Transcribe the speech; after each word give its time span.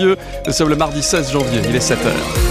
Nous 0.00 0.52
sommes 0.52 0.68
le 0.68 0.76
mardi 0.76 1.02
16 1.02 1.32
janvier, 1.32 1.60
il 1.68 1.74
est 1.74 1.90
7h. 1.90 2.48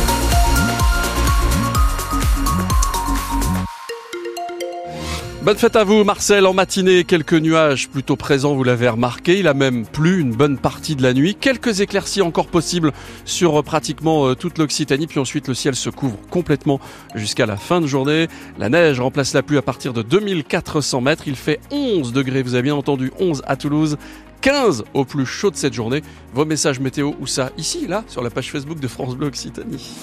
Bonne 5.44 5.56
fête 5.56 5.78
à 5.78 5.86
vous 5.86 6.04
Marcel, 6.04 6.46
en 6.46 6.54
matinée 6.54 7.06
quelques 7.06 7.34
nuages 7.34 7.88
plutôt 7.88 8.18
présents, 8.18 8.54
vous 8.54 8.66
l'avez 8.66 8.90
remarqué, 8.90 9.40
il 9.40 9.48
a 9.48 9.54
même 9.54 9.86
plu 9.86 10.20
une 10.20 10.36
bonne 10.36 10.58
partie 10.58 10.98
de 10.98 11.04
la 11.04 11.14
nuit, 11.14 11.36
quelques 11.36 11.80
éclaircies 11.80 12.22
encore 12.22 12.48
possibles 12.48 12.92
sur 13.24 13.58
euh, 13.58 13.64
pratiquement 13.64 14.28
euh, 14.28 14.36
toute 14.36 14.58
l'Occitanie, 14.58 15.08
puis 15.08 15.22
ensuite 15.22 15.48
le 15.48 15.54
ciel 15.54 15.74
se 15.74 15.90
couvre 15.90 16.18
complètement 16.30 16.82
jusqu'à 17.16 17.46
la 17.46 17.56
fin 17.56 17.80
de 17.80 17.88
journée, 17.88 18.28
la 18.60 18.68
neige 18.68 19.00
remplace 19.00 19.34
la 19.34 19.42
pluie 19.42 19.58
à 19.58 19.62
partir 19.62 19.94
de 19.94 20.02
2400 20.02 21.00
mètres, 21.00 21.24
il 21.28 21.38
fait 21.38 21.62
11 21.72 22.12
degrés, 22.12 22.44
vous 22.44 22.56
avez 22.56 22.64
bien 22.64 22.76
entendu 22.76 23.14
11 23.18 23.42
à 23.48 23.56
Toulouse, 23.56 23.98
15 24.42 24.86
au 24.94 25.06
plus 25.06 25.26
chaud 25.26 25.52
de 25.52 25.56
cette 25.56 25.74
journée. 25.74 26.02
Vos 26.34 26.46
messages 26.46 26.80
météo, 26.80 27.14
où 27.20 27.28
ça 27.28 27.52
Ici, 27.58 27.88
là, 27.88 28.04
sur 28.08 28.22
la 28.22 28.30
page 28.30 28.52
Facebook 28.52 28.80
de 28.80 28.88
France 28.88 29.16
Bleu 29.16 29.28
Occitanie. 29.28 29.94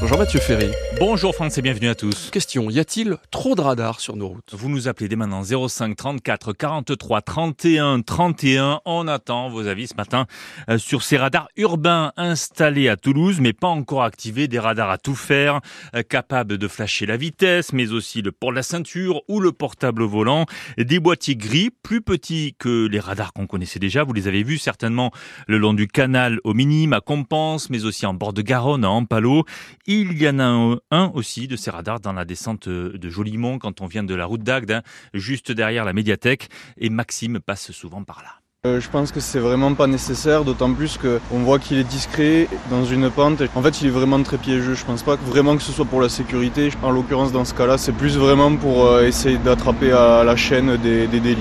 Bonjour 0.00 0.16
Mathieu 0.16 0.40
Ferry. 0.40 0.70
Bonjour 0.98 1.34
France 1.34 1.58
et 1.58 1.62
bienvenue 1.62 1.88
à 1.88 1.94
tous. 1.94 2.30
Question, 2.30 2.70
y 2.70 2.78
a-t-il 2.78 3.18
trop 3.30 3.54
de 3.54 3.60
radars 3.60 4.00
sur 4.00 4.16
nos 4.16 4.28
routes? 4.28 4.54
Vous 4.54 4.70
nous 4.70 4.88
appelez 4.88 5.08
dès 5.08 5.16
maintenant 5.16 5.42
05 5.42 5.94
34 5.94 6.54
43 6.54 7.20
31 7.20 8.00
31. 8.00 8.80
On 8.86 9.08
attend 9.08 9.50
vos 9.50 9.66
avis 9.66 9.88
ce 9.88 9.94
matin 9.96 10.24
euh, 10.70 10.78
sur 10.78 11.02
ces 11.02 11.18
radars 11.18 11.48
urbains 11.58 12.12
installés 12.16 12.88
à 12.88 12.96
Toulouse 12.96 13.40
mais 13.42 13.52
pas 13.52 13.68
encore 13.68 14.02
activés, 14.02 14.48
des 14.48 14.58
radars 14.58 14.88
à 14.88 14.96
tout 14.96 15.14
faire, 15.14 15.60
euh, 15.94 16.02
capables 16.02 16.56
de 16.56 16.68
flasher 16.68 17.04
la 17.04 17.18
vitesse 17.18 17.74
mais 17.74 17.92
aussi 17.92 18.22
le 18.22 18.32
port 18.32 18.52
de 18.52 18.56
la 18.56 18.62
ceinture 18.62 19.20
ou 19.28 19.38
le 19.38 19.52
portable 19.52 20.02
volant, 20.04 20.46
des 20.78 20.98
boîtiers 20.98 21.36
gris 21.36 21.68
plus 21.82 22.00
petits 22.00 22.54
que 22.58 22.86
les 22.86 23.00
radars 23.00 23.34
qu'on 23.34 23.46
connaissait 23.46 23.78
déjà, 23.78 24.02
vous 24.02 24.14
les 24.14 24.28
avez 24.28 24.44
vus 24.44 24.58
certainement 24.58 25.10
le 25.46 25.58
long 25.58 25.74
du 25.74 25.88
canal 25.88 26.40
au 26.44 26.54
Minime 26.54 26.94
à 26.94 27.02
Compense 27.02 27.68
mais 27.68 27.84
aussi 27.84 28.06
en 28.06 28.14
bord 28.14 28.32
de 28.32 28.40
Garonne 28.40 28.86
à 28.86 28.90
Ampalo. 28.90 29.44
Il 29.92 30.22
y 30.22 30.28
en 30.28 30.38
a 30.38 30.78
un, 30.92 31.10
aussi 31.14 31.48
de 31.48 31.56
ces 31.56 31.68
radars 31.68 31.98
dans 31.98 32.12
la 32.12 32.24
descente 32.24 32.68
de 32.68 33.08
Jolimont 33.08 33.58
quand 33.58 33.80
on 33.80 33.86
vient 33.86 34.04
de 34.04 34.14
la 34.14 34.24
route 34.24 34.44
d'Agde, 34.44 34.70
hein, 34.70 34.82
juste 35.14 35.50
derrière 35.50 35.84
la 35.84 35.92
médiathèque. 35.92 36.48
Et 36.76 36.90
Maxime 36.90 37.40
passe 37.40 37.72
souvent 37.72 38.04
par 38.04 38.22
là. 38.22 38.40
Euh, 38.66 38.78
je 38.78 38.90
pense 38.90 39.10
que 39.10 39.20
c'est 39.20 39.38
vraiment 39.38 39.72
pas 39.72 39.86
nécessaire, 39.86 40.44
d'autant 40.44 40.70
plus 40.74 40.98
qu'on 40.98 41.38
voit 41.38 41.58
qu'il 41.58 41.78
est 41.78 41.84
discret 41.84 42.46
dans 42.70 42.84
une 42.84 43.08
pente. 43.08 43.40
En 43.54 43.62
fait, 43.62 43.80
il 43.80 43.86
est 43.86 43.90
vraiment 43.90 44.22
très 44.22 44.36
piégeux. 44.36 44.74
Je 44.74 44.84
pense 44.84 45.02
pas 45.02 45.16
vraiment 45.16 45.56
que 45.56 45.62
ce 45.62 45.72
soit 45.72 45.86
pour 45.86 46.02
la 46.02 46.10
sécurité. 46.10 46.68
En 46.82 46.90
l'occurrence, 46.90 47.32
dans 47.32 47.46
ce 47.46 47.54
cas-là, 47.54 47.78
c'est 47.78 47.92
plus 47.92 48.18
vraiment 48.18 48.54
pour 48.54 48.84
euh, 48.84 49.06
essayer 49.06 49.38
d'attraper 49.38 49.92
à 49.92 50.24
la 50.24 50.36
chaîne 50.36 50.76
des, 50.76 51.06
délits. 51.06 51.38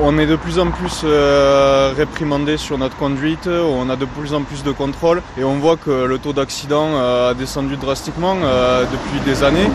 On 0.00 0.18
est 0.18 0.24
de 0.24 0.36
plus 0.36 0.58
en 0.58 0.70
plus 0.70 1.02
euh, 1.04 1.92
réprimandé 1.94 2.56
sur 2.56 2.78
notre 2.78 2.96
conduite, 2.96 3.46
on 3.46 3.90
a 3.90 3.96
de 3.96 4.06
plus 4.06 4.32
en 4.32 4.40
plus 4.40 4.64
de 4.64 4.72
contrôles 4.72 5.20
et 5.38 5.44
on 5.44 5.58
voit 5.58 5.76
que 5.76 6.06
le 6.06 6.18
taux 6.18 6.32
d'accident 6.32 6.96
a 6.96 7.34
descendu 7.34 7.76
drastiquement 7.76 8.36
depuis 8.36 9.20
des 9.26 9.44
années. 9.44 9.68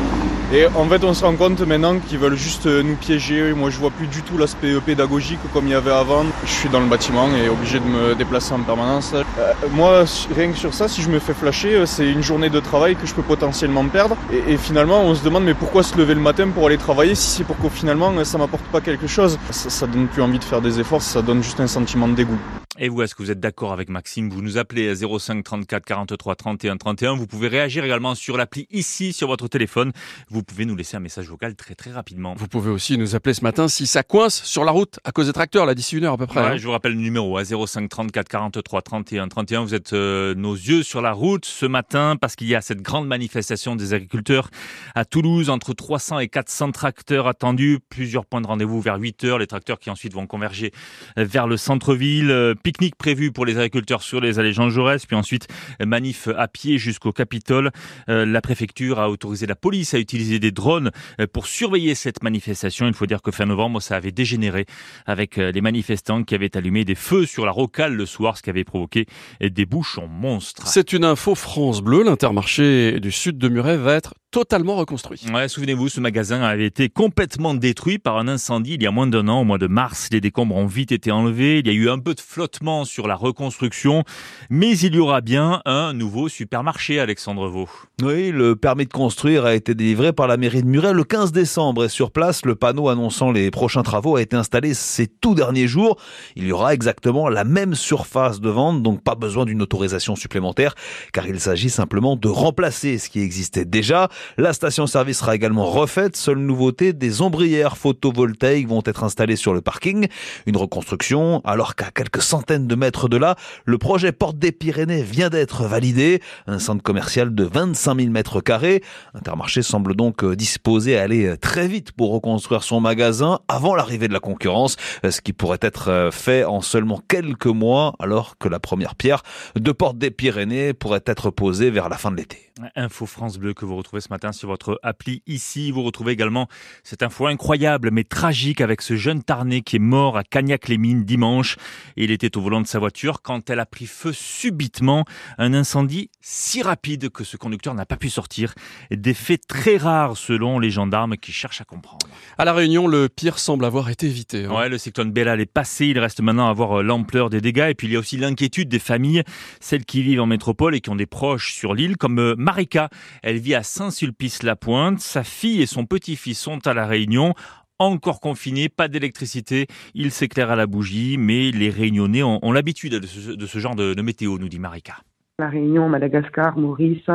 Et 0.55 0.67
en 0.67 0.85
fait, 0.85 1.03
on 1.03 1.15
se 1.15 1.25
rend 1.25 1.35
compte 1.35 1.61
maintenant 1.61 1.97
qu'ils 1.97 2.19
veulent 2.19 2.35
juste 2.35 2.67
nous 2.67 2.95
piéger. 2.95 3.53
Moi, 3.53 3.71
je 3.71 3.79
vois 3.79 3.89
plus 3.89 4.05
du 4.05 4.21
tout 4.21 4.37
l'aspect 4.37 4.75
pédagogique 4.85 5.39
comme 5.51 5.65
il 5.65 5.71
y 5.71 5.73
avait 5.73 5.91
avant. 5.91 6.25
Je 6.45 6.51
suis 6.51 6.69
dans 6.69 6.79
le 6.79 6.85
bâtiment 6.85 7.27
et 7.35 7.49
obligé 7.49 7.79
de 7.79 7.85
me 7.85 8.13
déplacer 8.13 8.53
en 8.53 8.59
permanence. 8.59 9.13
Euh, 9.15 9.23
moi, 9.71 10.03
rien 10.35 10.51
que 10.51 10.57
sur 10.57 10.71
ça, 10.75 10.87
si 10.87 11.01
je 11.01 11.09
me 11.09 11.17
fais 11.17 11.33
flasher, 11.33 11.73
euh, 11.73 11.85
c'est 11.87 12.07
une 12.07 12.21
journée 12.21 12.51
de 12.51 12.59
travail 12.59 12.95
que 12.95 13.07
je 13.07 13.15
peux 13.15 13.23
potentiellement 13.23 13.83
perdre. 13.87 14.15
Et, 14.47 14.57
finalement, 14.57 15.01
on 15.01 15.15
se 15.15 15.23
demande 15.23 15.43
mais 15.43 15.55
pourquoi 15.55 15.81
se 15.81 15.97
lever 15.97 16.13
le 16.13 16.21
matin 16.21 16.47
pour 16.53 16.67
aller 16.67 16.77
travailler 16.77 17.15
si 17.15 17.37
c'est 17.37 17.43
pour 17.43 17.57
qu'au 17.57 17.69
finalement 17.69 18.11
ça 18.23 18.37
m'apporte 18.37 18.65
pas 18.65 18.79
quelque 18.79 19.07
chose? 19.07 19.39
Ça, 19.49 19.71
ça 19.71 19.87
donne 19.87 20.05
plus 20.05 20.21
envie 20.21 20.37
de 20.37 20.43
faire 20.43 20.61
des 20.61 20.79
efforts, 20.79 21.01
ça 21.01 21.23
donne 21.23 21.41
juste 21.41 21.61
un 21.61 21.67
sentiment 21.67 22.07
de 22.07 22.13
dégoût. 22.13 22.37
Et 22.79 22.89
vous, 22.89 23.03
est-ce 23.03 23.13
que 23.13 23.21
vous 23.21 23.29
êtes 23.29 23.39
d'accord 23.39 23.71
avec 23.71 23.87
Maxime? 23.89 24.31
Vous 24.31 24.41
nous 24.41 24.57
appelez 24.57 24.89
à 24.89 24.95
05 24.95 25.43
34 25.43 25.85
43 25.85 26.35
31 26.35 26.77
31. 26.77 27.15
Vous 27.15 27.27
pouvez 27.27 27.47
réagir 27.47 27.83
également 27.83 28.15
sur 28.15 28.35
l'appli 28.35 28.67
ici 28.71 29.13
sur 29.13 29.27
votre 29.27 29.47
téléphone. 29.47 29.91
Vous 30.29 30.41
pouvez 30.41 30.65
nous 30.65 30.75
laisser 30.75 30.97
un 30.97 30.99
message 30.99 31.27
vocal 31.27 31.55
très 31.55 31.75
très 31.75 31.91
rapidement. 31.91 32.33
Vous 32.35 32.47
pouvez 32.47 32.71
aussi 32.71 32.97
nous 32.97 33.15
appeler 33.15 33.35
ce 33.35 33.43
matin 33.43 33.67
si 33.67 33.85
ça 33.85 34.01
coince 34.01 34.41
sur 34.41 34.65
la 34.65 34.71
route 34.71 34.99
à 35.03 35.11
cause 35.11 35.27
des 35.27 35.33
tracteurs, 35.33 35.67
là 35.67 35.75
d'ici 35.75 35.97
une 35.97 36.05
heure 36.05 36.13
à 36.13 36.17
peu 36.17 36.25
près. 36.25 36.39
Hein. 36.39 36.57
Je 36.57 36.65
vous 36.65 36.71
rappelle 36.71 36.93
le 36.93 36.97
numéro 36.97 37.37
à 37.37 37.43
05 37.45 37.87
34 37.87 38.27
43 38.27 38.81
31 38.81 39.27
31. 39.27 39.61
Vous 39.61 39.75
êtes 39.75 39.93
euh, 39.93 40.33
nos 40.33 40.55
yeux 40.55 40.81
sur 40.81 41.03
la 41.03 41.11
route 41.11 41.45
ce 41.45 41.67
matin 41.67 42.15
parce 42.19 42.35
qu'il 42.35 42.47
y 42.47 42.55
a 42.55 42.61
cette 42.61 42.81
grande 42.81 43.07
manifestation 43.07 43.75
des 43.75 43.93
agriculteurs 43.93 44.49
à 44.95 45.05
Toulouse 45.05 45.51
entre 45.51 45.73
300 45.73 46.17
et 46.19 46.27
400 46.27 46.71
tracteurs 46.71 47.27
attendus. 47.27 47.77
Plusieurs 47.87 48.25
points 48.25 48.41
de 48.41 48.47
rendez-vous 48.47 48.81
vers 48.81 48.97
8 48.97 49.25
heures. 49.25 49.37
Les 49.37 49.47
tracteurs 49.47 49.77
qui 49.77 49.91
ensuite 49.91 50.13
vont 50.13 50.25
converger 50.25 50.71
vers 51.17 51.45
le 51.45 51.57
centre-ville 51.57 52.31
euh, 52.31 52.55
pique-nique 52.63 52.95
prévu 52.95 53.31
pour 53.31 53.45
les 53.45 53.57
agriculteurs 53.57 54.01
sur 54.01 54.21
les 54.21 54.39
allées 54.39 54.53
Jean 54.53 54.69
Jaurès, 54.69 55.05
puis 55.05 55.15
ensuite 55.15 55.47
manif 55.85 56.29
à 56.35 56.47
pied 56.47 56.77
jusqu'au 56.77 57.11
Capitole. 57.11 57.71
Euh, 58.09 58.25
la 58.25 58.41
préfecture 58.41 58.99
a 58.99 59.09
autorisé 59.09 59.45
la 59.45 59.55
police 59.55 59.93
à 59.93 59.99
utiliser 59.99 60.39
des 60.39 60.51
drones 60.51 60.91
euh, 61.19 61.27
pour 61.27 61.47
surveiller 61.47 61.95
cette 61.95 62.23
manifestation. 62.23 62.87
Il 62.87 62.93
faut 62.93 63.05
dire 63.05 63.21
que 63.21 63.31
fin 63.31 63.45
novembre, 63.45 63.81
ça 63.81 63.95
avait 63.95 64.11
dégénéré 64.11 64.65
avec 65.05 65.37
euh, 65.37 65.51
les 65.51 65.61
manifestants 65.61 66.23
qui 66.23 66.35
avaient 66.35 66.55
allumé 66.55 66.85
des 66.85 66.95
feux 66.95 67.25
sur 67.25 67.45
la 67.45 67.51
rocale 67.51 67.93
le 67.93 68.05
soir, 68.05 68.37
ce 68.37 68.43
qui 68.43 68.49
avait 68.49 68.63
provoqué 68.63 69.05
des 69.41 69.65
bouchons 69.65 70.07
monstres. 70.07 70.67
C'est 70.67 70.93
une 70.93 71.03
info 71.03 71.35
France 71.35 71.81
Bleu. 71.81 72.03
L'intermarché 72.03 72.99
du 72.99 73.11
sud 73.11 73.37
de 73.37 73.49
Muret 73.49 73.77
va 73.77 73.93
être 73.93 74.13
totalement 74.33 74.75
reconstruit. 74.75 75.21
Ouais, 75.31 75.47
souvenez-vous, 75.47 75.89
ce 75.89 75.99
magasin 75.99 76.41
avait 76.41 76.65
été 76.65 76.89
complètement 76.89 77.53
détruit 77.53 77.99
par 77.99 78.17
un 78.17 78.27
incendie 78.27 78.73
il 78.73 78.81
y 78.81 78.87
a 78.87 78.91
moins 78.91 79.05
d'un 79.05 79.27
an, 79.27 79.41
au 79.41 79.43
mois 79.43 79.59
de 79.59 79.67
mars. 79.67 80.09
Les 80.11 80.21
décombres 80.21 80.55
ont 80.55 80.65
vite 80.65 80.91
été 80.91 81.11
enlevés. 81.11 81.59
Il 81.59 81.67
y 81.67 81.69
a 81.69 81.73
eu 81.73 81.87
un 81.87 81.99
peu 81.99 82.15
de 82.15 82.19
flottement 82.19 82.83
sur 82.83 83.07
la 83.07 83.13
reconstruction, 83.13 84.03
mais 84.49 84.75
il 84.75 84.95
y 84.95 84.99
aura 84.99 85.21
bien 85.21 85.61
un 85.65 85.93
nouveau 85.93 86.29
supermarché, 86.29 86.99
Alexandre 86.99 87.47
Vaux. 87.47 87.69
Oui, 88.01 88.31
le 88.31 88.55
permis 88.55 88.87
de 88.87 88.91
construire 88.91 89.45
a 89.45 89.53
été 89.53 89.75
délivré 89.75 90.13
par 90.13 90.25
la 90.25 90.35
mairie 90.37 90.63
de 90.63 90.67
Muret 90.67 90.93
le 90.93 91.03
15 91.03 91.31
décembre 91.31 91.85
et 91.85 91.89
sur 91.89 92.09
place, 92.09 92.43
le 92.43 92.55
panneau 92.55 92.89
annonçant 92.89 93.31
les 93.31 93.51
prochains 93.51 93.83
travaux 93.83 94.15
a 94.15 94.21
été 94.23 94.35
installé 94.35 94.73
ces 94.73 95.05
tout 95.05 95.35
derniers 95.35 95.67
jours. 95.67 95.97
Il 96.35 96.47
y 96.47 96.51
aura 96.51 96.73
exactement 96.73 97.29
la 97.29 97.43
même 97.43 97.75
surface 97.75 98.41
de 98.41 98.49
vente, 98.49 98.81
donc 98.81 99.03
pas 99.03 99.13
besoin 99.13 99.45
d'une 99.45 99.61
autorisation 99.61 100.15
supplémentaire, 100.15 100.73
car 101.11 101.27
il 101.27 101.39
s'agit 101.39 101.69
simplement 101.69 102.15
de 102.15 102.29
remplacer 102.29 102.97
ce 102.97 103.11
qui 103.11 103.19
existait 103.19 103.65
déjà. 103.65 104.09
La 104.37 104.53
station-service 104.53 105.19
sera 105.19 105.35
également 105.35 105.65
refaite. 105.65 106.15
Seule 106.15 106.39
nouveauté, 106.39 106.93
des 106.93 107.21
ombrières 107.21 107.77
photovoltaïques 107.77 108.67
vont 108.67 108.81
être 108.85 109.03
installées 109.03 109.35
sur 109.35 109.53
le 109.53 109.61
parking. 109.61 110.07
Une 110.45 110.57
reconstruction, 110.57 111.41
alors 111.45 111.75
qu'à 111.75 111.91
quelques 111.91 112.21
centaines 112.21 112.67
de 112.67 112.75
mètres 112.75 113.09
de 113.09 113.17
là, 113.17 113.35
le 113.65 113.77
projet 113.77 114.11
Porte 114.11 114.37
des 114.37 114.51
Pyrénées 114.51 115.03
vient 115.03 115.29
d'être 115.29 115.63
validé. 115.63 116.21
Un 116.47 116.59
centre 116.59 116.83
commercial 116.83 117.33
de 117.33 117.43
25 117.43 117.97
000 117.99 118.09
mètres 118.11 118.41
carrés. 118.41 118.83
Intermarché 119.13 119.61
semble 119.61 119.95
donc 119.95 120.25
disposé 120.25 120.97
à 120.97 121.03
aller 121.03 121.37
très 121.37 121.67
vite 121.67 121.91
pour 121.91 122.11
reconstruire 122.11 122.63
son 122.63 122.79
magasin 122.79 123.39
avant 123.47 123.75
l'arrivée 123.75 124.07
de 124.07 124.13
la 124.13 124.19
concurrence, 124.19 124.75
ce 125.07 125.21
qui 125.21 125.33
pourrait 125.33 125.59
être 125.61 126.09
fait 126.11 126.43
en 126.43 126.61
seulement 126.61 127.01
quelques 127.07 127.45
mois, 127.45 127.95
alors 127.99 128.37
que 128.37 128.47
la 128.47 128.59
première 128.59 128.95
pierre 128.95 129.23
de 129.55 129.71
Porte 129.71 129.97
des 129.97 130.11
Pyrénées 130.11 130.73
pourrait 130.73 131.03
être 131.05 131.29
posée 131.29 131.69
vers 131.69 131.89
la 131.89 131.97
fin 131.97 132.11
de 132.11 132.17
l'été. 132.17 132.52
Info 132.75 133.07
France 133.07 133.39
Bleu 133.39 133.53
que 133.53 133.65
vous 133.65 133.75
retrouvez 133.75 134.01
ce 134.01 134.09
matin 134.09 134.31
sur 134.31 134.47
votre 134.47 134.79
appli 134.83 135.23
ici. 135.25 135.71
Vous 135.71 135.81
retrouvez 135.81 136.11
également 136.11 136.47
cette 136.83 137.01
info 137.01 137.25
incroyable 137.25 137.89
mais 137.91 138.03
tragique 138.03 138.61
avec 138.61 138.81
ce 138.81 138.95
jeune 138.95 139.23
Tarné 139.23 139.61
qui 139.61 139.77
est 139.77 139.79
mort 139.79 140.17
à 140.17 140.23
Cagnac-les-Mines 140.23 141.03
dimanche. 141.03 141.57
Il 141.95 142.11
était 142.11 142.37
au 142.37 142.41
volant 142.41 142.61
de 142.61 142.67
sa 142.67 142.77
voiture 142.77 143.21
quand 143.23 143.49
elle 143.49 143.59
a 143.59 143.65
pris 143.65 143.87
feu 143.87 144.13
subitement. 144.13 145.05
Un 145.39 145.53
incendie 145.53 146.11
si 146.25 146.61
rapide 146.61 147.09
que 147.09 147.25
ce 147.25 147.35
conducteur 147.35 147.75
n'a 147.75 147.85
pas 147.85 147.97
pu 147.97 148.09
sortir. 148.09 148.55
Des 148.89 149.13
faits 149.13 149.45
très 149.45 149.75
rares 149.75 150.15
selon 150.15 150.57
les 150.57 150.69
gendarmes 150.69 151.17
qui 151.17 151.33
cherchent 151.33 151.59
à 151.59 151.65
comprendre. 151.65 152.07
À 152.37 152.45
La 152.45 152.53
Réunion, 152.53 152.87
le 152.87 153.09
pire 153.09 153.37
semble 153.37 153.65
avoir 153.65 153.89
été 153.89 154.07
évité. 154.07 154.45
Hein. 154.45 154.55
Ouais, 154.55 154.69
le 154.69 154.77
cyclone 154.77 155.11
Bellal 155.11 155.41
est 155.41 155.45
passé. 155.45 155.87
Il 155.87 155.99
reste 155.99 156.21
maintenant 156.21 156.49
à 156.49 156.53
voir 156.53 156.79
euh, 156.79 156.81
l'ampleur 156.81 157.29
des 157.29 157.41
dégâts. 157.41 157.67
Et 157.69 157.75
puis 157.75 157.87
il 157.87 157.93
y 157.93 157.97
a 157.97 157.99
aussi 157.99 158.15
l'inquiétude 158.15 158.69
des 158.69 158.79
familles, 158.79 159.23
celles 159.59 159.83
qui 159.83 160.01
vivent 160.01 160.21
en 160.21 160.25
métropole 160.25 160.75
et 160.75 160.81
qui 160.81 160.89
ont 160.89 160.95
des 160.95 161.05
proches 161.05 161.53
sur 161.53 161.73
l'île, 161.73 161.97
comme 161.97 162.19
euh, 162.19 162.35
Marika. 162.37 162.89
Elle 163.21 163.39
vit 163.39 163.55
à 163.55 163.63
Saint-Sulpice-la-Pointe. 163.63 165.01
Sa 165.01 165.25
fille 165.25 165.61
et 165.61 165.65
son 165.65 165.85
petit-fils 165.85 166.39
sont 166.39 166.65
à 166.65 166.73
La 166.73 166.87
Réunion 166.87 167.33
encore 167.79 168.21
confinés, 168.21 168.69
pas 168.69 168.87
d'électricité, 168.87 169.67
il 169.93 170.11
s'éclaire 170.11 170.51
à 170.51 170.55
la 170.55 170.67
bougie, 170.67 171.17
mais 171.17 171.51
les 171.51 171.69
Réunionnais 171.69 172.23
ont, 172.23 172.51
l'habitude 172.51 172.93
de, 172.93 173.07
ce, 173.45 173.59
genre 173.59 173.75
de, 173.75 174.01
météo, 174.01 174.37
nous 174.37 174.47
dit 174.47 174.59
Marika. 174.59 175.01
La 175.39 175.49
Réunion, 175.49 175.89
Madagascar, 175.89 176.55
Maurice, 176.59 177.09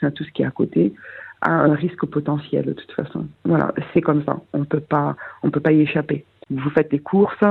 c'est 0.00 0.14
tout 0.14 0.24
ce 0.24 0.30
qui 0.30 0.40
est 0.40 0.46
à 0.46 0.50
côté 0.50 0.94
a 1.42 1.52
un 1.52 1.74
risque 1.74 2.06
potentiel 2.06 2.64
de 2.64 2.72
toute 2.72 2.90
façon. 2.92 3.26
Voilà, 3.44 3.74
c'est 3.92 4.00
comme 4.00 4.24
ça. 4.24 4.40
On 4.54 4.64
peut 4.64 4.80
pas, 4.80 5.16
on 5.42 5.50
peut 5.50 5.60
pas 5.60 5.72
y 5.72 5.82
échapper. 5.82 6.24
Vous 6.50 6.70
faites 6.70 6.90
des 6.90 6.98
courses 6.98 7.44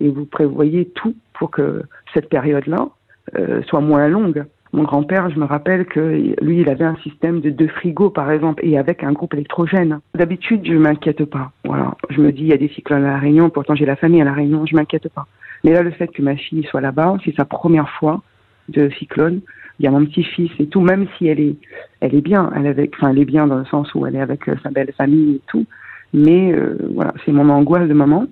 et 0.00 0.08
vous 0.08 0.24
prévoyez 0.24 0.86
tout 0.94 1.16
pour 1.34 1.50
que 1.50 1.82
cette 2.14 2.28
période-là 2.28 2.88
euh, 3.36 3.60
soit 3.64 3.80
moins 3.80 4.06
longue. 4.06 4.44
Mon 4.72 4.84
grand-père, 4.84 5.30
je 5.30 5.38
me 5.38 5.44
rappelle 5.44 5.84
que 5.86 6.34
lui, 6.40 6.60
il 6.60 6.68
avait 6.68 6.84
un 6.84 6.96
système 7.02 7.40
de 7.40 7.50
deux 7.50 7.66
frigos, 7.66 8.10
par 8.10 8.30
exemple, 8.30 8.64
et 8.64 8.78
avec 8.78 9.02
un 9.02 9.12
groupe 9.12 9.34
électrogène. 9.34 9.98
D'habitude, 10.14 10.64
je 10.64 10.74
m'inquiète 10.74 11.24
pas. 11.24 11.50
Voilà. 11.64 11.96
Je 12.10 12.20
me 12.20 12.30
dis, 12.30 12.42
il 12.42 12.48
y 12.48 12.52
a 12.52 12.58
des 12.58 12.68
cyclones 12.68 13.04
à 13.04 13.12
La 13.12 13.18
Réunion, 13.18 13.50
pourtant 13.50 13.74
j'ai 13.74 13.86
la 13.86 13.96
famille 13.96 14.22
à 14.22 14.24
La 14.24 14.32
Réunion, 14.32 14.64
je 14.64 14.76
m'inquiète 14.76 15.08
pas. 15.08 15.26
Mais 15.64 15.72
là, 15.72 15.82
le 15.82 15.90
fait 15.90 16.08
que 16.08 16.22
ma 16.22 16.36
fille 16.36 16.64
soit 16.70 16.80
là-bas, 16.80 17.16
c'est 17.24 17.34
sa 17.34 17.44
première 17.44 17.90
fois, 17.90 18.22
de 18.68 18.90
cyclone. 18.98 19.40
Il 19.78 19.84
y 19.84 19.88
a 19.88 19.90
mon 19.90 20.04
petit-fils 20.06 20.50
et 20.58 20.66
tout, 20.66 20.80
même 20.80 21.06
si 21.16 21.26
elle 21.26 21.40
est, 21.40 21.56
elle 22.00 22.14
est 22.14 22.22
bien, 22.22 22.50
elle 22.56 22.66
avec, 22.66 22.94
enfin, 22.94 23.10
elle 23.10 23.18
est 23.18 23.26
bien 23.26 23.46
dans 23.46 23.58
le 23.58 23.66
sens 23.66 23.94
où 23.94 24.06
elle 24.06 24.16
est 24.16 24.20
avec 24.20 24.40
sa 24.62 24.70
belle 24.70 24.92
famille 24.96 25.36
et 25.36 25.40
tout. 25.48 25.66
Mais 26.14 26.54
voilà, 26.94 27.12
c'est 27.24 27.32
mon 27.32 27.50
angoisse 27.50 27.86
de 27.86 27.92
maman. 27.92 28.26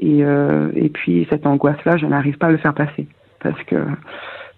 Et, 0.00 0.18
et 0.74 0.88
puis 0.88 1.28
cette 1.30 1.46
angoisse-là, 1.46 1.96
je 1.96 2.06
n'arrive 2.06 2.38
pas 2.38 2.48
à 2.48 2.50
le 2.50 2.56
faire 2.56 2.74
passer 2.74 3.06
parce 3.40 3.62
que 3.64 3.76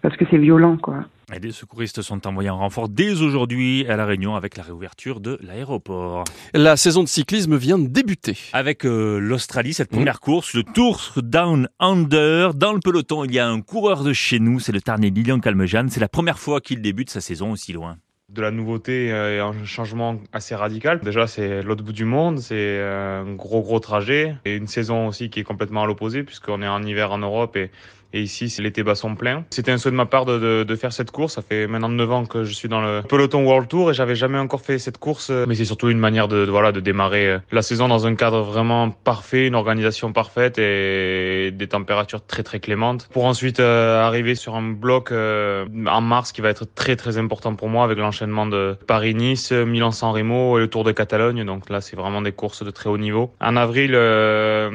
parce 0.03 0.17
que 0.17 0.25
c'est 0.31 0.39
violent, 0.39 0.77
quoi. 0.77 1.05
Et 1.35 1.41
des 1.41 1.53
secouristes 1.53 2.03
sont 2.03 2.27
envoyés 2.27 2.51
en 2.51 2.59
renfort 2.59 2.91
dès 2.91 3.23
aujourd'hui 3.23 3.87
à 3.89 3.97
La 3.97 4.05
Réunion 4.05 4.35
avec 4.35 4.57
la 4.59 4.65
réouverture 4.65 5.21
de 5.21 5.39
l'aéroport. 5.41 6.25
La 6.53 6.77
saison 6.77 7.03
de 7.03 7.09
cyclisme 7.09 7.57
vient 7.57 7.79
de 7.79 7.87
débuter. 7.87 8.37
Avec 8.53 8.85
euh, 8.85 9.19
l'Australie, 9.19 9.73
cette 9.73 9.89
première 9.89 10.21
course, 10.21 10.53
le 10.53 10.63
Tour 10.63 11.13
Down 11.17 11.69
Under. 11.81 12.53
Dans 12.53 12.75
le 12.75 12.81
peloton, 12.81 13.25
il 13.25 13.33
y 13.33 13.39
a 13.39 13.49
un 13.49 13.63
coureur 13.63 14.03
de 14.03 14.13
chez 14.13 14.41
nous, 14.41 14.61
c'est 14.61 14.73
le 14.73 14.83
Tarné 14.83 15.09
Lilian 15.09 15.41
Calmejane. 15.41 15.89
C'est 15.89 16.01
la 16.01 16.09
première 16.09 16.39
fois 16.39 16.61
qu'il 16.61 16.83
débute 16.83 17.09
sa 17.09 17.23
saison 17.23 17.53
aussi 17.53 17.73
loin 17.73 17.97
de 18.29 18.41
la 18.41 18.51
nouveauté 18.51 19.13
euh, 19.13 19.37
et 19.37 19.41
un 19.41 19.65
changement 19.65 20.17
assez 20.33 20.55
radical. 20.55 21.01
Déjà, 21.01 21.27
c'est 21.27 21.63
l'autre 21.63 21.85
bout 21.85 21.93
du 21.93 22.07
monde, 22.07 22.39
c'est 22.39 22.55
euh, 22.57 23.23
un 23.23 23.35
gros 23.35 23.61
gros 23.61 23.79
trajet 23.79 24.37
et 24.47 24.57
une 24.57 24.69
saison 24.69 25.09
aussi 25.09 25.29
qui 25.29 25.41
est 25.41 25.45
complètement 25.45 25.83
à 25.83 25.87
l'opposé 25.87 26.23
puisqu'on 26.23 26.63
est 26.63 26.69
en 26.69 26.83
hiver 26.83 27.13
en 27.13 27.19
Europe 27.19 27.57
et 27.57 27.71
et 28.15 28.21
ici, 28.21 28.51
c'est 28.51 28.63
l'été 28.63 28.83
basson 28.83 29.15
plein. 29.15 29.45
C'était 29.51 29.73
un 29.73 29.79
souhait 29.79 29.91
de 29.91 29.97
ma 29.97 30.07
part 30.07 30.27
de, 30.27 30.39
de, 30.39 30.65
de, 30.65 30.77
faire 30.77 30.93
cette 30.93 31.11
course. 31.11 31.35
Ça 31.35 31.43
fait 31.43 31.67
maintenant 31.67 31.89
9 31.89 32.13
ans 32.13 32.27
que 32.27 32.45
je 32.45 32.53
suis 32.53 32.69
dans 32.69 32.83
le 32.83 33.03
peloton 33.03 33.45
World 33.45 33.69
Tour 33.69 33.91
et 33.91 33.95
j'avais 33.95 34.15
jamais 34.15 34.39
encore 34.39 34.61
fait 34.61 34.79
cette 34.79 34.99
course. 34.99 35.31
Mais 35.31 35.55
c'est 35.55 35.65
surtout 35.65 35.89
une 35.89 35.99
manière 35.99 36.29
de, 36.29 36.45
voilà, 36.45 36.73
de 36.73 36.81
démarrer 36.81 37.27
euh, 37.27 37.39
la 37.53 37.63
saison 37.63 37.89
dans 37.89 38.07
un 38.07 38.15
cadre 38.15 38.43
vraiment 38.43 38.91
parfait, 38.91 39.47
une 39.47 39.55
organisation 39.55 40.13
parfaite 40.13 40.59
et 40.59 41.51
des 41.53 41.69
températures 41.69 42.25
très 42.25 42.43
très 42.43 42.61
clémentes. 42.61 43.09
Pour 43.13 43.25
ensuite 43.25 43.61
euh, 43.61 44.03
arriver 44.03 44.35
sur 44.35 44.57
un 44.57 44.73
bloc 44.73 45.11
euh, 45.11 45.65
en 45.87 46.01
mars 46.03 46.33
qui 46.33 46.43
va 46.43 46.51
être 46.51 46.67
très 46.75 46.97
très 46.97 47.17
important 47.17 47.55
pour 47.55 47.69
moi 47.69 47.85
avec 47.85 47.97
l'enchaînement 47.99 48.47
de 48.47 48.77
Paris-Nice, 48.87 49.53
Milan-San 49.53 50.13
Remo 50.13 50.59
et 50.59 50.61
le 50.61 50.69
Tour 50.69 50.85
de 50.85 50.93
Catalogne. 50.93 51.45
Donc 51.45 51.71
là, 51.71 51.81
c'est 51.81 51.97
vraiment 51.97 52.21
des 52.21 52.33
courses 52.33 52.63
de 52.63 52.71
très 52.71 52.91
haut 52.91 52.99
niveau. 52.99 53.33
En 53.41 53.57
avril, 53.57 53.93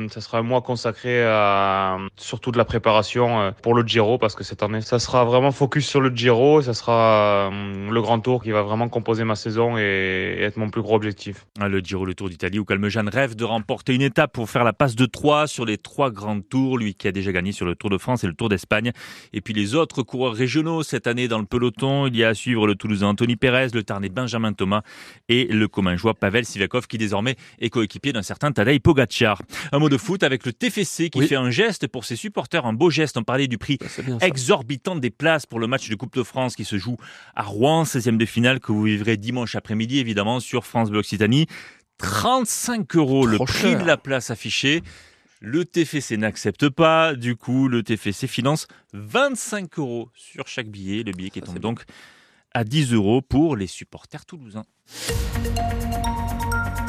ça 0.10 0.22
sera 0.22 0.40
un 0.40 0.44
mois 0.44 0.62
consacré 0.62 1.24
à 1.24 1.98
surtout 2.16 2.52
de 2.52 2.58
la 2.58 2.66
préparation 2.66 3.27
euh, 3.30 3.52
pour 3.62 3.74
le 3.74 3.86
Giro 3.86 4.18
parce 4.18 4.36
que 4.36 4.44
cette 4.44 4.64
année, 4.64 4.82
ça 4.82 5.00
sera 5.00 5.26
vraiment 5.26 5.52
focus 5.52 5.88
sur 5.88 6.02
le 6.02 6.10
Giro. 6.10 6.62
Ça 6.62 6.74
sera 6.74 7.50
euh, 7.52 7.90
le 7.90 8.02
grand 8.02 8.20
tour 8.20 8.44
qui 8.44 8.52
va 8.52 8.62
vraiment 8.62 8.90
composer 8.90 9.24
ma 9.24 9.36
saison 9.36 9.78
et 9.78 10.38
être 10.42 10.58
mon 10.58 10.70
plus 10.70 10.82
gros 10.82 10.96
objectif. 10.96 11.46
Ah, 11.60 11.68
le 11.68 11.80
Giro, 11.80 12.06
le 12.06 12.14
Tour 12.14 12.30
d'Italie 12.30 12.60
où 12.60 12.66
Calmejane 12.66 13.10
rêve 13.10 13.36
de 13.36 13.44
remporter 13.44 13.94
une 13.94 14.02
étape 14.02 14.34
pour 14.34 14.50
faire 14.50 14.64
la 14.64 14.74
passe 14.74 14.96
de 14.96 15.06
3 15.06 15.48
sur 15.48 15.66
les 15.66 15.78
trois 15.78 16.12
grands 16.12 16.42
tours. 16.42 16.78
Lui 16.78 16.96
qui 16.96 17.08
a 17.08 17.12
déjà 17.12 17.32
gagné 17.32 17.52
sur 17.52 17.66
le 17.66 17.76
Tour 17.76 17.90
de 17.90 17.98
France 17.98 18.24
et 18.24 18.28
le 18.28 18.34
Tour 18.34 18.50
d'Espagne. 18.50 18.92
Et 19.34 19.42
puis 19.42 19.54
les 19.54 19.76
autres 19.76 20.04
coureurs 20.04 20.34
régionaux 20.34 20.84
cette 20.84 21.08
année 21.08 21.28
dans 21.28 21.40
le 21.40 21.46
peloton. 21.46 22.08
Il 22.08 22.16
y 22.16 22.24
a 22.24 22.30
à 22.30 22.34
suivre 22.34 22.68
le 22.68 22.76
Toulousain 22.76 23.08
Anthony 23.08 23.36
Pérez, 23.36 23.70
le 23.74 23.84
Tarnais 23.84 24.10
Benjamin 24.10 24.54
Thomas 24.54 24.82
et 25.30 25.46
le 25.46 25.68
Commingeois 25.68 26.14
Pavel 26.14 26.46
Sivakov 26.46 26.88
qui 26.88 26.98
désormais 26.98 27.36
est 27.60 27.70
coéquipier 27.70 28.14
d'un 28.14 28.22
certain 28.22 28.52
Tadej 28.52 28.80
Pogacar. 28.80 29.42
Un 29.72 29.80
mot 29.80 29.90
de 29.90 29.98
foot 29.98 30.24
avec 30.24 30.46
le 30.46 30.54
TFC 30.54 31.10
qui 31.10 31.28
fait 31.28 31.36
un 31.36 31.50
geste 31.50 31.88
pour 31.88 32.06
ses 32.06 32.16
supporters, 32.16 32.66
un 32.66 32.74
beau 32.74 32.90
geste 32.90 33.17
on 33.18 33.24
parlait 33.24 33.48
du 33.48 33.58
prix 33.58 33.78
exorbitant 34.22 34.96
des 34.96 35.10
places 35.10 35.46
pour 35.46 35.60
le 35.60 35.68
match 35.68 35.90
de 35.90 35.96
Coupe 35.96 36.16
de 36.16 36.24
France 36.24 36.56
qui 36.56 36.66
se 36.66 36.78
joue 36.78 36.98
à 37.36 37.44
Rouen, 37.44 37.84
16e 37.84 38.18
de 38.18 38.26
finale, 38.26 38.60
que 38.60 38.72
vous 38.72 38.84
vivrez 38.84 39.18
dimanche 39.18 39.56
après-midi, 39.56 40.00
évidemment, 40.00 40.40
sur 40.40 40.66
France 40.66 40.90
Bleu 40.90 41.00
Occitanie. 41.00 41.48
35 41.98 42.96
euros 42.96 43.26
le 43.26 43.40
prix 43.40 43.76
de 43.76 43.84
la 43.84 43.98
place 43.98 44.30
affichée. 44.30 44.84
Le 45.40 45.66
TFC 45.66 46.18
n'accepte 46.18 46.70
pas. 46.70 47.16
Du 47.16 47.36
coup, 47.36 47.68
le 47.68 47.84
TFC 47.84 48.28
finance 48.28 48.68
25 48.94 49.80
euros 49.80 50.10
sur 50.16 50.48
chaque 50.48 50.68
billet. 50.68 51.04
Le 51.04 51.12
billet 51.12 51.30
qui 51.30 51.42
tombe 51.42 51.60
donc 51.60 51.84
à 52.54 52.64
10 52.64 52.94
euros 52.94 53.22
pour 53.22 53.56
les 53.56 53.68
supporters 53.68 54.26
toulousains. 54.26 54.66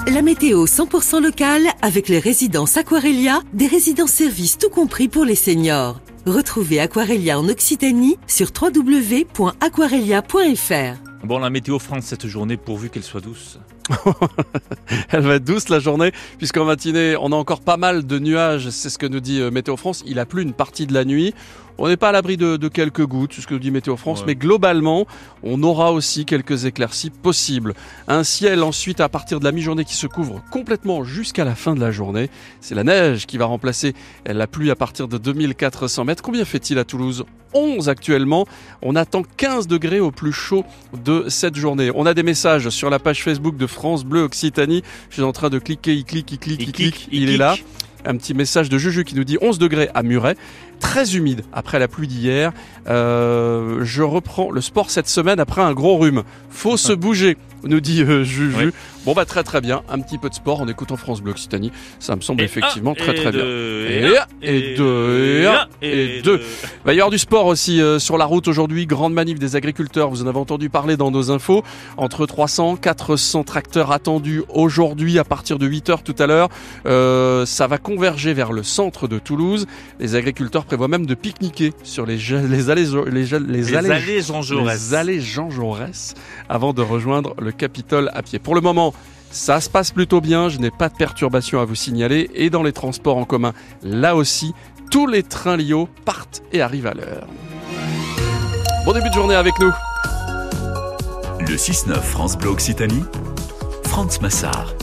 La 0.06 0.22
météo 0.22 0.64
100% 0.64 1.22
locale 1.22 1.66
avec 1.82 2.08
les 2.08 2.18
résidences 2.18 2.78
Aquarelia, 2.78 3.42
des 3.52 3.66
résidences 3.66 4.12
services 4.12 4.56
tout 4.56 4.70
compris 4.70 5.08
pour 5.08 5.26
les 5.26 5.34
seniors. 5.34 6.00
Retrouvez 6.26 6.80
Aquarelia 6.80 7.38
en 7.38 7.48
Occitanie 7.48 8.18
sur 8.26 8.50
www.aquarelia.fr. 8.60 11.24
Bon, 11.24 11.38
la 11.38 11.50
météo 11.50 11.78
France 11.78 12.04
cette 12.04 12.26
journée 12.26 12.56
pourvu 12.56 12.90
qu'elle 12.90 13.02
soit 13.02 13.20
douce. 13.20 13.58
Elle 15.10 15.22
va 15.22 15.34
être 15.34 15.44
douce 15.44 15.68
la 15.68 15.78
journée, 15.78 16.12
puisqu'en 16.38 16.64
matinée, 16.64 17.16
on 17.20 17.32
a 17.32 17.36
encore 17.36 17.60
pas 17.60 17.76
mal 17.76 18.06
de 18.06 18.18
nuages, 18.18 18.70
c'est 18.70 18.90
ce 18.90 18.98
que 18.98 19.06
nous 19.06 19.20
dit 19.20 19.40
euh, 19.40 19.50
Météo 19.50 19.76
France. 19.76 20.02
Il 20.06 20.18
a 20.18 20.26
plu 20.26 20.42
une 20.42 20.52
partie 20.52 20.86
de 20.86 20.94
la 20.94 21.04
nuit. 21.04 21.34
On 21.80 21.86
n'est 21.86 21.96
pas 21.96 22.08
à 22.08 22.12
l'abri 22.12 22.36
de, 22.36 22.56
quelques 22.66 23.06
gouttes, 23.06 23.34
c'est 23.34 23.40
ce 23.40 23.46
que 23.46 23.54
dit 23.54 23.70
Météo 23.70 23.96
France, 23.96 24.24
mais 24.26 24.34
globalement, 24.34 25.06
on 25.44 25.62
aura 25.62 25.92
aussi 25.92 26.24
quelques 26.24 26.64
éclaircies 26.64 27.10
possibles. 27.10 27.74
Un 28.08 28.24
ciel 28.24 28.64
ensuite 28.64 29.00
à 29.00 29.08
partir 29.08 29.38
de 29.38 29.44
la 29.44 29.52
mi-journée 29.52 29.84
qui 29.84 29.94
se 29.94 30.08
couvre 30.08 30.42
complètement 30.50 31.04
jusqu'à 31.04 31.44
la 31.44 31.54
fin 31.54 31.76
de 31.76 31.80
la 31.80 31.92
journée. 31.92 32.30
C'est 32.60 32.74
la 32.74 32.82
neige 32.82 33.26
qui 33.26 33.38
va 33.38 33.44
remplacer 33.44 33.94
la 34.26 34.48
pluie 34.48 34.72
à 34.72 34.74
partir 34.74 35.06
de 35.06 35.18
2400 35.18 36.04
mètres. 36.04 36.20
Combien 36.20 36.44
fait-il 36.44 36.80
à 36.80 36.84
Toulouse? 36.84 37.24
11 37.54 37.88
actuellement. 37.88 38.46
On 38.82 38.96
attend 38.96 39.22
15 39.36 39.68
degrés 39.68 40.00
au 40.00 40.10
plus 40.10 40.32
chaud 40.32 40.64
de 41.04 41.26
cette 41.28 41.56
journée. 41.56 41.90
On 41.94 42.06
a 42.06 42.14
des 42.14 42.22
messages 42.22 42.68
sur 42.70 42.90
la 42.90 42.98
page 42.98 43.22
Facebook 43.22 43.56
de 43.56 43.66
France 43.66 43.77
Bleu 44.04 44.22
Occitanie. 44.22 44.82
Je 45.08 45.14
suis 45.14 45.22
en 45.22 45.32
train 45.32 45.50
de 45.50 45.58
cliquer, 45.58 45.94
il 45.94 46.04
clique, 46.04 46.32
il 46.32 46.38
clique, 46.38 46.60
il, 46.60 46.72
clique, 46.72 47.08
il, 47.12 47.30
est 47.30 47.36
là. 47.36 47.56
Un 48.04 48.16
petit 48.16 48.34
message 48.34 48.68
de 48.68 48.78
Juju 48.78 49.04
qui 49.04 49.14
nous 49.14 49.24
dit 49.24 49.38
11 49.40 49.58
degrés 49.58 49.88
à 49.94 50.02
Muret 50.02 50.36
très 50.80 51.16
humide 51.16 51.42
après 51.52 51.78
la 51.78 51.88
pluie 51.88 52.08
d'hier. 52.08 52.52
Euh, 52.88 53.84
je 53.84 54.02
reprends 54.02 54.50
le 54.50 54.60
sport 54.60 54.90
cette 54.90 55.08
semaine 55.08 55.40
après 55.40 55.62
un 55.62 55.72
gros 55.72 55.96
rhume. 55.96 56.22
Faut 56.50 56.76
se 56.76 56.92
bouger, 56.92 57.36
nous 57.64 57.80
dit 57.80 58.02
euh, 58.02 58.24
Juju. 58.24 58.72
Bon 59.04 59.14
bah 59.14 59.24
très 59.24 59.42
très 59.42 59.60
bien, 59.60 59.82
un 59.88 60.00
petit 60.00 60.18
peu 60.18 60.28
de 60.28 60.34
sport 60.34 60.60
en 60.60 60.68
écoutant 60.68 60.96
France 60.96 61.22
Bleu 61.22 61.32
Occitanie, 61.32 61.72
ça 61.98 62.14
me 62.14 62.20
semble 62.20 62.42
effectivement 62.42 62.94
très 62.94 63.14
très 63.14 63.30
bien. 63.30 63.42
Et, 63.42 64.04
et, 64.42 64.74
deux, 64.76 65.46
et, 65.80 66.20
deux. 66.20 66.40
Il 66.40 66.86
va 66.86 66.92
y 66.92 66.96
avoir 66.96 67.10
du 67.10 67.18
sport 67.18 67.46
aussi 67.46 67.80
euh, 67.80 67.98
sur 67.98 68.18
la 68.18 68.26
route 68.26 68.48
aujourd'hui, 68.48 68.86
grande 68.86 69.14
manif 69.14 69.38
des 69.38 69.56
agriculteurs, 69.56 70.10
vous 70.10 70.22
en 70.22 70.26
avez 70.26 70.38
entendu 70.38 70.68
parler 70.68 70.96
dans 70.96 71.10
nos 71.10 71.30
infos, 71.30 71.62
entre 71.96 72.26
300 72.26 72.76
400 72.76 73.44
tracteurs 73.44 73.92
attendus 73.92 74.42
aujourd'hui 74.48 75.18
à 75.18 75.24
partir 75.24 75.58
de 75.58 75.66
8 75.66 75.90
heures 75.90 76.02
tout 76.02 76.16
à 76.18 76.26
l'heure. 76.26 76.48
Euh, 76.86 77.46
ça 77.46 77.66
va 77.66 77.78
converger 77.78 78.34
vers 78.34 78.52
le 78.52 78.62
centre 78.62 79.08
de 79.08 79.18
Toulouse. 79.18 79.66
Les 80.00 80.16
agriculteurs 80.16 80.64
prévoient 80.64 80.88
même 80.88 81.06
de 81.06 81.14
pique-niquer 81.14 81.72
sur 81.82 82.04
les, 82.04 82.16
les 82.16 82.70
allées 82.70 82.86
les, 83.06 83.10
les, 83.10 83.34
allées. 83.34 83.48
Les 83.48 83.74
allées 84.94 85.20
Jean 85.20 85.50
Jaurès 85.50 86.14
avant 86.48 86.72
de 86.72 86.82
rejoindre 86.82 87.34
le 87.40 87.47
Capitole 87.52 88.10
à 88.14 88.22
pied. 88.22 88.38
Pour 88.38 88.54
le 88.54 88.60
moment, 88.60 88.94
ça 89.30 89.60
se 89.60 89.68
passe 89.68 89.90
plutôt 89.90 90.20
bien, 90.20 90.48
je 90.48 90.58
n'ai 90.58 90.70
pas 90.70 90.88
de 90.88 90.94
perturbations 90.94 91.60
à 91.60 91.64
vous 91.64 91.74
signaler. 91.74 92.30
Et 92.34 92.50
dans 92.50 92.62
les 92.62 92.72
transports 92.72 93.16
en 93.16 93.24
commun, 93.24 93.52
là 93.82 94.16
aussi, 94.16 94.54
tous 94.90 95.06
les 95.06 95.22
trains 95.22 95.56
Lio 95.56 95.88
partent 96.04 96.42
et 96.52 96.62
arrivent 96.62 96.86
à 96.86 96.94
l'heure. 96.94 97.26
Bon 98.84 98.92
début 98.92 99.10
de 99.10 99.14
journée 99.14 99.34
avec 99.34 99.58
nous. 99.60 99.72
Le 101.40 101.56
6-9 101.56 102.00
France 102.00 102.36
Bleu 102.36 102.50
Occitanie 102.50 103.04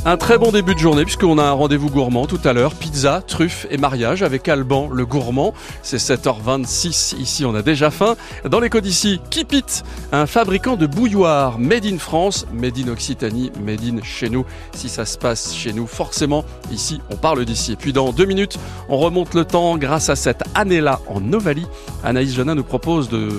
Un 0.04 0.18
très 0.18 0.38
bon 0.38 0.52
début 0.52 0.76
de 0.76 0.80
journée 0.80 1.06
puisqu'on 1.06 1.38
a 1.38 1.44
un 1.44 1.54
rendez-vous 1.54 1.90
gourmand 1.90 2.26
tout 2.26 2.40
à 2.44 2.52
l'heure. 2.52 2.76
Pizza, 2.76 3.22
truffes 3.26 3.66
et 3.72 3.78
mariage 3.78 4.24
avec 4.24 4.50
Alban 4.50 4.90
le 4.92 5.06
gourmand. 5.06 5.54
C'est 5.84 5.98
7h26 5.98 7.16
ici, 7.18 7.46
on 7.46 7.56
a 7.56 7.62
déjà 7.62 7.92
faim. 7.92 8.18
Dans 8.44 8.60
les 8.60 8.70
codes 8.70 8.86
ici, 8.86 9.22
Kipit, 9.30 9.84
un 10.12 10.26
fabricant 10.26 10.76
de 10.76 10.86
bouilloire 10.86 11.60
made 11.60 11.86
in 11.86 11.98
France, 11.98 12.46
made 12.52 12.78
in 12.78 12.90
Occitanie, 12.90 13.54
made 13.64 13.86
in 13.86 14.04
chez 14.04 14.28
nous. 14.28 14.46
Si 14.74 14.90
ça 14.90 15.06
se 15.06 15.18
passe 15.18 15.56
chez 15.56 15.72
nous, 15.72 15.88
forcément, 15.88 16.44
ici, 16.70 17.00
on 17.10 17.16
parle 17.16 17.46
d'ici. 17.46 17.72
Et 17.72 17.78
puis 17.78 17.94
dans 17.94 18.12
deux 18.12 18.26
minutes, 18.26 18.60
on 18.90 18.98
remonte 18.98 19.34
le 19.34 19.46
temps 19.46 19.78
grâce 19.78 20.10
à 20.10 20.18
cette 20.18 20.44
année-là 20.56 21.00
en 21.08 21.32
Ovalie. 21.32 21.68
Anaïs 22.04 22.36
Janin 22.36 22.56
nous 22.56 22.66
propose 22.66 23.08
de 23.08 23.30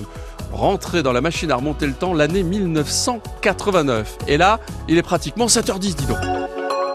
rentrer 0.53 1.03
dans 1.03 1.13
la 1.13 1.21
machine 1.21 1.51
à 1.51 1.57
remonter 1.57 1.87
le 1.87 1.95
temps 1.95 2.15
l'année 2.15 2.43
1989. 2.43 4.19
Et 4.29 4.37
là, 4.37 4.61
il 4.89 4.99
est 4.99 5.03
pratiquement 5.03 5.47
7h10, 5.47 5.95
dis 5.95 6.07
donc. 6.07 6.19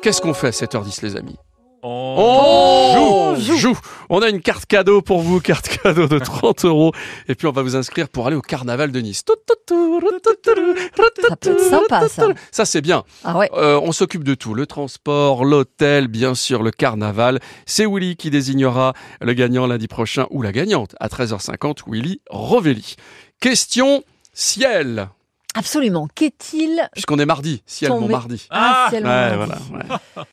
Qu'est-ce 0.02 0.22
qu'on 0.22 0.34
fait 0.34 0.48
à 0.48 0.52
7h10, 0.52 1.04
les 1.04 1.16
amis 1.16 1.38
on, 1.84 3.36
joue, 3.38 3.58
joue, 3.58 3.78
On 4.10 4.22
a 4.22 4.30
une 4.30 4.42
carte 4.42 4.66
cadeau 4.66 5.02
pour 5.02 5.22
vous, 5.22 5.40
carte 5.42 5.68
cadeau 5.68 6.08
de 6.08 6.20
30 6.20 6.66
euros. 6.66 6.92
Et 7.28 7.36
puis 7.36 7.48
on 7.48 7.52
va 7.52 7.62
vous 7.62 7.76
inscrire 7.76 8.10
pour 8.10 8.28
aller 8.28 8.36
au 8.36 8.42
carnaval 8.42 8.92
de 8.92 9.00
Nice. 9.00 9.24
Ça 9.28 11.36
peut 11.36 11.52
être 11.52 11.60
sympa, 11.60 12.08
ça. 12.08 12.28
Ça, 12.52 12.66
c'est 12.66 12.82
bien. 12.82 13.04
Ah 13.24 13.38
ouais. 13.38 13.50
Euh, 13.54 13.80
on 13.82 13.92
s'occupe 13.92 14.24
de 14.24 14.36
tout. 14.36 14.54
Le 14.54 14.66
transport, 14.66 15.46
l'hôtel, 15.46 16.08
bien 16.08 16.36
sûr, 16.36 16.64
le 16.64 16.72
carnaval. 16.72 17.40
C'est 17.66 17.86
Willy 17.86 18.16
qui 18.16 18.30
désignera 18.30 18.94
le 19.22 19.34
gagnant 19.34 19.68
lundi 19.68 19.88
prochain 19.88 20.28
ou 20.30 20.42
la 20.42 20.52
gagnante 20.52 20.96
à 21.00 21.08
13h50. 21.08 21.84
Willy 21.88 22.22
Rovelli. 22.30 22.96
Question 23.42 24.04
ciel. 24.36 25.10
Absolument. 25.56 26.08
Qu'est-il 26.14 26.88
Puisqu'on 26.94 27.18
est 27.18 27.26
mardi, 27.26 27.64
ciel 27.66 27.90
mon 27.90 28.08
mardi. 28.08 28.48
Ah, 28.52 28.86
ciel 28.92 29.04
mon 29.04 29.10
mardi. 29.10 29.64
Voilà, 29.68 30.00